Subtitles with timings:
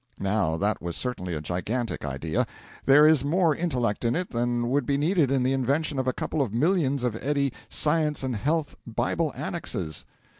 [0.19, 2.47] Now that was certainly a gigantic idea.
[2.87, 6.11] There is more intellect in it than would be needed in the invention of a
[6.11, 10.05] couple of millions of Eddy Science and Health Bible Annexes.